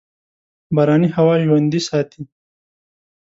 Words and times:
باراني 0.75 1.09
هوا 1.15 1.35
ژوندي 1.45 1.79
ساتي. 1.89 2.21